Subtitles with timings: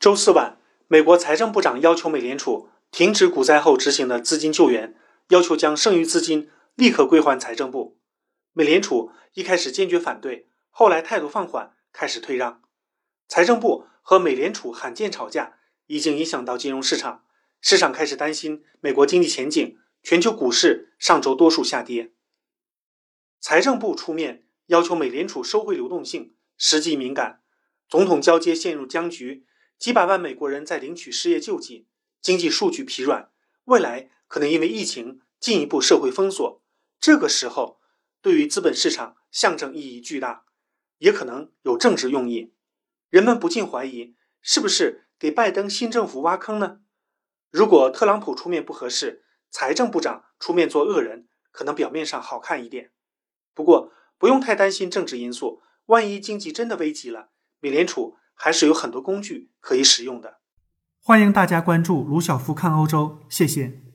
[0.00, 0.58] 周四晚，
[0.88, 4.96] 美国财政部长要求美联储停止股灾后执行的资金救援，
[5.28, 7.98] 要求将剩余资金立刻归还财政部。
[8.54, 12.62] 美联储一开始坚决反对，后来态度放缓，开始退让。
[13.28, 17.26] 财政部和美联储罕见吵架，已经影响到金融市场，
[17.60, 19.76] 市场开始担心美国经济前景。
[20.02, 22.14] 全球股市上周多数下跌。
[23.38, 27.42] 财政部出面要求美联储收回流动性，时机敏感，
[27.86, 29.44] 总统交接陷入僵局。
[29.80, 31.88] 几百万美国人在领取失业救济，
[32.20, 33.30] 经济数据疲软，
[33.64, 36.62] 未来可能因为疫情进一步社会封锁。
[37.00, 37.80] 这个时候，
[38.20, 40.44] 对于资本市场象征意义巨大，
[40.98, 42.52] 也可能有政治用意。
[43.08, 46.80] 人们不禁怀疑，是不是给拜登新政府挖坑呢？
[47.50, 52.92] 如果特朗普出面不合适，财政部长出面做恶人，可能表面上好看一点。
[53.54, 58.18] 不过，不用太担心政治因素，万一经济真的危急了，美联储。
[58.42, 60.38] 还是有很多工具可以使用的。
[61.02, 63.89] 欢迎大家关注卢晓夫看欧洲，谢谢。